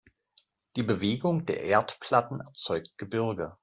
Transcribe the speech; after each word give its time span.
Die 0.77 0.81
Bewegung 0.81 1.45
der 1.45 1.61
Erdplatten 1.61 2.39
erzeugt 2.39 2.97
Gebirge. 2.97 3.55